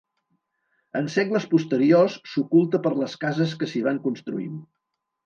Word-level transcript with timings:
En 0.99 1.09
segles 1.15 1.43
posteriors 1.51 2.15
s'oculta 2.31 2.79
per 2.87 2.93
les 3.03 3.17
cases 3.25 3.55
que 3.61 3.69
s'hi 3.73 3.85
van 3.89 4.01
construint. 4.07 4.57